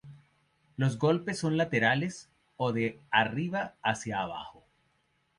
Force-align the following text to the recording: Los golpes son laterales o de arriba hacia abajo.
Los 0.77 0.97
golpes 0.97 1.37
son 1.37 1.57
laterales 1.57 2.27
o 2.57 2.73
de 2.73 2.99
arriba 3.11 3.75
hacia 3.83 4.19
abajo. 4.21 4.63